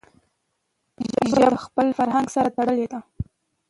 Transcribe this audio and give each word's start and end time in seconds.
ژبه 1.29 1.35
له 1.53 1.59
خپل 1.65 1.87
فرهنګ 1.97 2.27
سره 2.35 2.49
تړلي 2.57 2.85
ده. 2.91 2.99